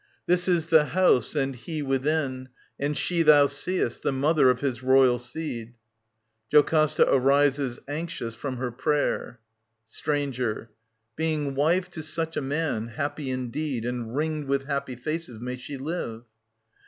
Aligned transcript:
This 0.25 0.47
is 0.47 0.65
the 0.69 0.85
house 0.85 1.35
and 1.35 1.55
he 1.55 1.83
within; 1.83 2.49
and 2.79 2.97
she 2.97 3.21
Thou 3.21 3.45
seest, 3.45 4.01
the 4.01 4.11
mother 4.11 4.49
of 4.49 4.59
his 4.61 4.81
royal 4.81 5.19
seed. 5.19 5.75
[Jocasta 6.51 7.05
rises^ 7.05 7.77
anxious^ 7.85 8.35
from 8.35 8.57
her 8.57 8.71
prayer. 8.71 9.39
Stranger. 9.87 10.71
Being 11.15 11.53
wife 11.53 11.91
to 11.91 12.01
such 12.01 12.35
a 12.35 12.41
man, 12.41 12.87
happy 12.87 13.29
indeed 13.29 13.85
And 13.85 14.15
ringed 14.15 14.47
with 14.47 14.63
happy 14.63 14.95
faces 14.95 15.39
may 15.39 15.55
she 15.55 15.77
live 15.77 16.23